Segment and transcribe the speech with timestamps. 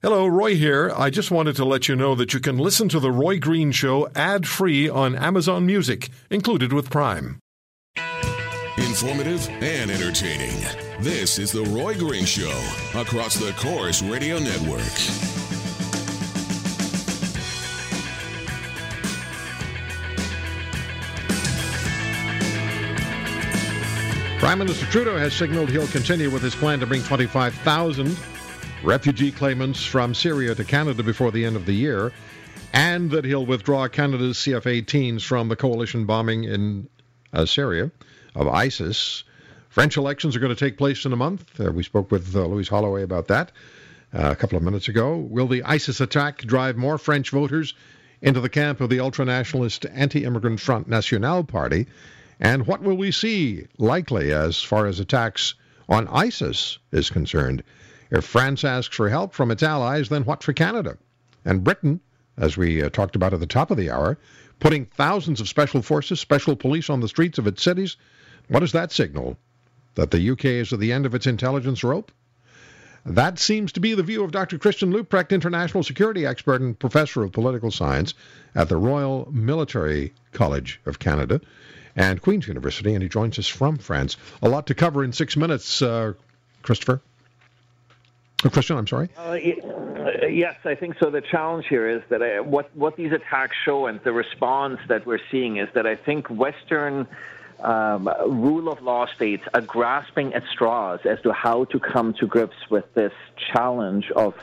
[0.00, 0.92] Hello, Roy here.
[0.96, 3.72] I just wanted to let you know that you can listen to The Roy Green
[3.72, 7.40] Show ad free on Amazon Music, included with Prime.
[8.76, 10.54] Informative and entertaining.
[11.00, 12.56] This is The Roy Green Show
[12.94, 14.78] across the Corus Radio Network.
[24.38, 28.16] Prime Minister Trudeau has signaled he'll continue with his plan to bring 25,000
[28.82, 32.12] refugee claimants from Syria to Canada before the end of the year,
[32.72, 36.88] and that he'll withdraw Canada's CF 18s from the coalition bombing in
[37.32, 37.90] uh, Syria
[38.34, 39.24] of ISIS.
[39.68, 41.60] French elections are going to take place in a month.
[41.60, 43.52] Uh, we spoke with uh, Louise Holloway about that
[44.12, 45.16] uh, a couple of minutes ago.
[45.16, 47.74] Will the ISIS attack drive more French voters
[48.22, 51.86] into the camp of the ultranationalist anti immigrant Front National party?
[52.40, 55.54] And what will we see likely as far as attacks
[55.88, 57.64] on ISIS is concerned?
[58.10, 60.96] If France asks for help from its allies, then what for Canada?
[61.44, 62.00] And Britain,
[62.36, 64.18] as we uh, talked about at the top of the hour,
[64.60, 67.96] putting thousands of special forces, special police on the streets of its cities.
[68.48, 69.36] What does that signal?
[69.94, 72.12] That the UK is at the end of its intelligence rope?
[73.04, 74.58] That seems to be the view of Dr.
[74.58, 78.14] Christian Leuprecht, international security expert and professor of political science
[78.54, 81.40] at the Royal Military College of Canada
[81.96, 84.16] and Queen's University, and he joins us from France.
[84.42, 86.12] A lot to cover in six minutes, uh,
[86.62, 87.00] Christopher.
[88.44, 89.08] A question, I'm sorry.
[89.16, 91.10] Uh, yes, I think so.
[91.10, 94.78] The challenge here is that I, uh, what what these attacks show and the response
[94.86, 97.08] that we're seeing is that I think Western
[97.60, 102.28] um, rule of law states are grasping at straws as to how to come to
[102.28, 103.12] grips with this
[103.52, 104.34] challenge of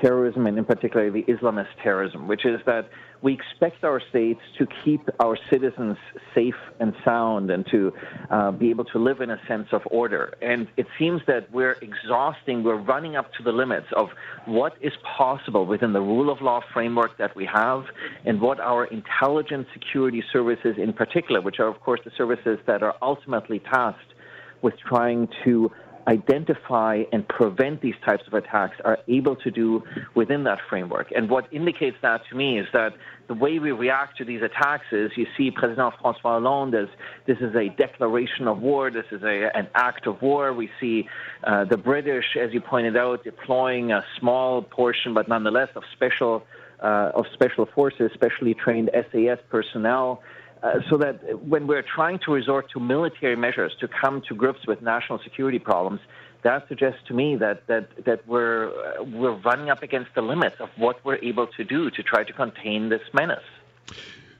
[0.00, 2.88] terrorism and in particular the Islamist terrorism, which is that
[3.20, 5.96] we expect our states to keep our citizens
[6.34, 7.92] safe and sound and to
[8.30, 10.34] uh, be able to live in a sense of order.
[10.40, 14.08] And it seems that we're exhausting, we're running up to the limits of
[14.46, 17.84] what is possible within the rule of law framework that we have
[18.24, 22.82] and what our intelligence security services in particular, which are of course the services that
[22.82, 24.14] are ultimately tasked
[24.62, 25.70] with trying to
[26.08, 31.12] identify and prevent these types of attacks are able to do within that framework.
[31.14, 32.94] And what indicates that to me is that
[33.28, 36.88] the way we react to these attacks is you see President Francois Hollande as
[37.26, 40.54] this is a declaration of war, this is a, an act of war.
[40.54, 41.06] We see
[41.44, 46.44] uh, the British, as you pointed out, deploying a small portion, but nonetheless, of special.
[46.80, 50.22] Uh, of special forces, specially trained SAS personnel,
[50.62, 54.66] uh, so that when we're trying to resort to military measures to come to grips
[54.66, 56.00] with national security problems,
[56.42, 60.56] that suggests to me that that that we're uh, we're running up against the limits
[60.60, 63.42] of what we're able to do to try to contain this menace.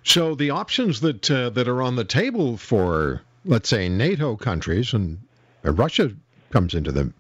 [0.05, 4.95] So the options that uh, that are on the table for, let's say, NATO countries
[4.95, 5.19] and
[5.63, 6.13] Russia
[6.51, 7.13] comes into the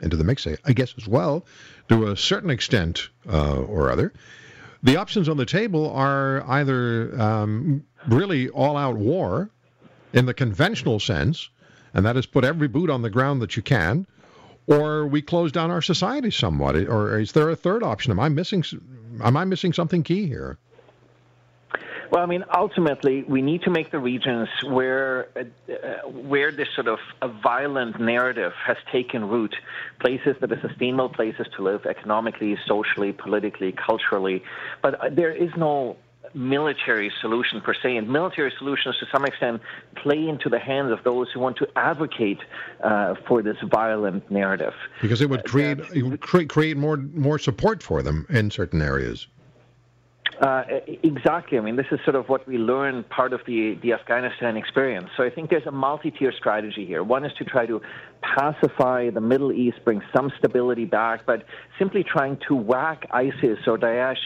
[0.00, 1.44] into the mix, I guess, as well,
[1.88, 4.12] to a certain extent uh, or other.
[4.82, 9.50] The options on the table are either um, really all out war
[10.12, 11.48] in the conventional sense,
[11.94, 14.06] and that is put every boot on the ground that you can,
[14.66, 16.76] or we close down our society somewhat.
[16.76, 18.12] Or is there a third option?
[18.12, 18.64] Am I missing?
[19.22, 20.58] Am I missing something key here?
[22.10, 26.88] Well, I mean, ultimately, we need to make the regions where uh, where this sort
[26.88, 29.54] of a violent narrative has taken root,
[30.00, 34.42] places that are sustainable places to live economically, socially, politically, culturally.
[34.82, 35.96] But uh, there is no
[36.34, 39.60] military solution per se, and military solutions to some extent
[39.96, 42.38] play into the hands of those who want to advocate
[42.82, 44.74] uh, for this violent narrative.
[45.00, 49.26] Because it would create it would create more more support for them in certain areas.
[50.40, 50.64] Uh,
[51.02, 51.58] exactly.
[51.58, 55.10] I mean, this is sort of what we learned part of the, the Afghanistan experience.
[55.14, 57.02] So I think there's a multi-tier strategy here.
[57.02, 57.82] One is to try to
[58.34, 61.44] pacify the Middle East, bring some stability back, but
[61.78, 64.18] simply trying to whack ISIS or Daesh.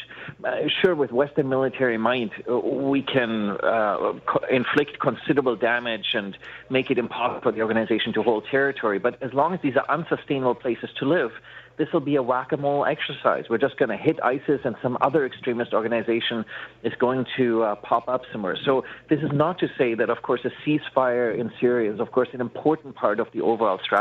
[0.45, 6.37] Uh, sure, with Western military might, uh, we can uh, co- inflict considerable damage and
[6.71, 8.99] make it impossible for the organization to hold territory.
[8.99, 11.33] But as long as these are unsustainable places to live,
[11.77, 13.47] this will be a whack-a-mole exercise.
[13.51, 16.45] We're just going to hit ISIS and some other extremist organization
[16.83, 18.57] is going to uh, pop up somewhere.
[18.65, 22.13] So this is not to say that, of course, a ceasefire in Syria is, of
[22.13, 23.94] course, an important part of the overall strategy.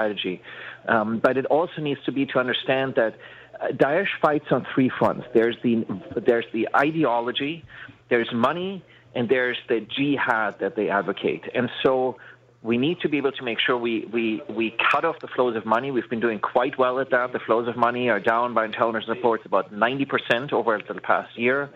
[0.87, 3.15] Um, but it also needs to be to understand that
[3.59, 5.25] uh, Daesh fights on three fronts.
[5.33, 5.85] There's the,
[6.25, 7.63] there's the ideology,
[8.09, 8.83] there's money,
[9.15, 11.43] and there's the jihad that they advocate.
[11.53, 12.17] And so
[12.63, 15.55] we need to be able to make sure we, we, we cut off the flows
[15.55, 15.91] of money.
[15.91, 17.33] We've been doing quite well at that.
[17.33, 21.69] The flows of money are down by intelligence reports about 90% over the past year.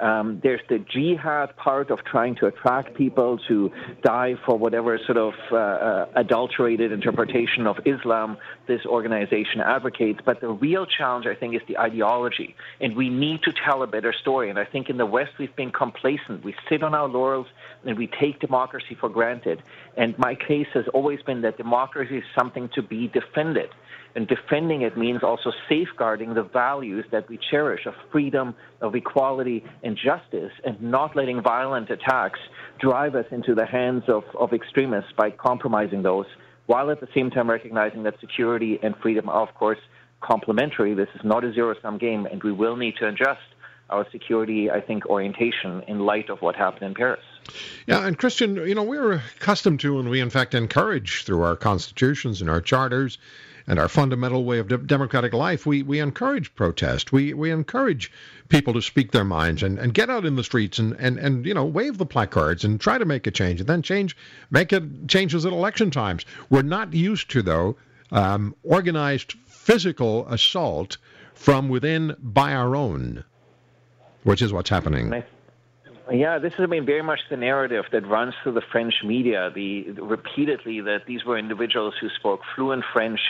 [0.00, 3.70] Um, there's the jihad part of trying to attract people to
[4.02, 8.36] die for whatever sort of uh, uh, adulterated interpretation of Islam
[8.66, 10.20] this organization advocates.
[10.24, 12.56] But the real challenge, I think, is the ideology.
[12.80, 14.50] And we need to tell a better story.
[14.50, 16.44] And I think in the West, we've been complacent.
[16.44, 17.46] We sit on our laurels
[17.84, 19.62] and we take democracy for granted.
[19.96, 23.70] And my case has always been that democracy is something to be defended.
[24.16, 29.64] And defending it means also safeguarding the values that we cherish of freedom, of equality,
[29.82, 32.38] and justice, and not letting violent attacks
[32.80, 36.26] drive us into the hands of, of extremists by compromising those,
[36.66, 39.78] while at the same time recognizing that security and freedom are, of course,
[40.20, 40.94] complementary.
[40.94, 43.40] This is not a zero sum game, and we will need to adjust
[43.90, 47.20] our security, I think, orientation in light of what happened in Paris.
[47.86, 51.56] Yeah, and Christian, you know, we're accustomed to, and we in fact encourage through our
[51.56, 53.18] constitutions and our charters
[53.66, 57.12] and our fundamental way of de- democratic life, we, we encourage protest.
[57.12, 58.12] We, we encourage
[58.48, 61.46] people to speak their minds and, and get out in the streets and, and, and,
[61.46, 64.16] you know, wave the placards and try to make a change and then change,
[64.50, 66.26] make it changes at election times.
[66.50, 67.76] We're not used to, though,
[68.12, 70.98] um, organized physical assault
[71.32, 73.24] from within by our own,
[74.24, 75.08] which is what's happening.
[76.12, 79.90] Yeah, this has been very much the narrative that runs through the French media, the,
[79.92, 83.20] repeatedly that these were individuals who spoke fluent French,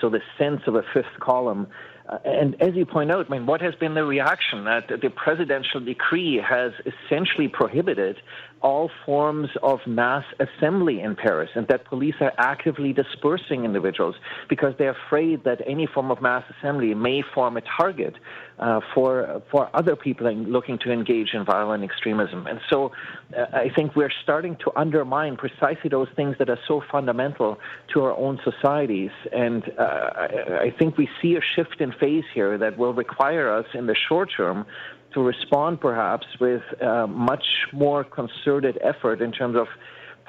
[0.00, 1.66] so the sense of a fifth column.
[2.08, 4.64] Uh, and as you point out, I mean, what has been the reaction?
[4.64, 8.16] That the presidential decree has essentially prohibited
[8.62, 14.14] all forms of mass assembly in Paris, and that police are actively dispersing individuals
[14.48, 18.14] because they're afraid that any form of mass assembly may form a target
[18.58, 22.46] uh, for for other people looking to engage in violent extremism.
[22.46, 22.92] And so,
[23.36, 27.58] uh, I think we're starting to undermine precisely those things that are so fundamental
[27.92, 29.10] to our own societies.
[29.32, 30.28] And uh, I,
[30.66, 33.96] I think we see a shift in phase here that will require us in the
[34.08, 34.66] short term
[35.14, 39.66] to respond perhaps with uh, much more concerted effort in terms of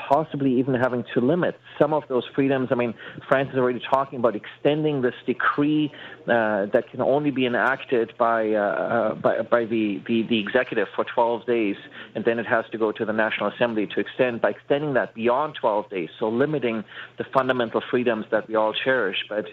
[0.08, 2.70] possibly even having to limit some of those freedoms.
[2.72, 2.94] I mean,
[3.28, 5.92] France is already talking about extending this decree
[6.24, 10.88] uh, that can only be enacted by, uh, uh by, by the, the, the, executive
[10.96, 11.76] for 12 days,
[12.16, 15.14] and then it has to go to the National Assembly to extend, by extending that
[15.14, 16.84] beyond 12 days, so limiting
[17.18, 19.18] the fundamental freedoms that we all cherish.
[19.30, 19.46] But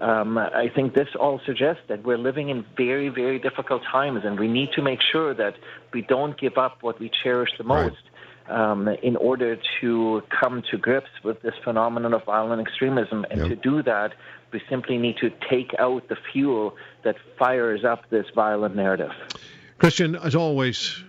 [0.00, 4.38] um, I think this all suggests that we're living in very, very difficult times, and
[4.38, 5.54] we need to make sure that
[5.92, 7.90] we don't give up what we cherish the most.
[7.90, 7.96] Right.
[8.48, 13.24] Um, in order to come to grips with this phenomenon of violent extremism.
[13.30, 13.48] And yep.
[13.50, 14.14] to do that,
[14.52, 16.74] we simply need to take out the fuel
[17.04, 19.12] that fires up this violent narrative.
[19.78, 21.00] Christian, as always,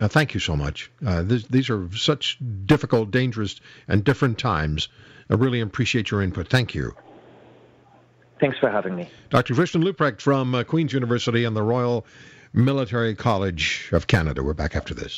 [0.00, 0.90] uh, thank you so much.
[1.04, 4.88] Uh, this, these are such difficult, dangerous, and different times.
[5.28, 6.48] I really appreciate your input.
[6.48, 6.94] Thank you.
[8.40, 9.10] Thanks for having me.
[9.30, 9.54] Dr.
[9.54, 12.06] Christian Leuprecht from uh, Queen's University and the Royal
[12.52, 14.42] Military College of Canada.
[14.42, 15.16] We're back after this.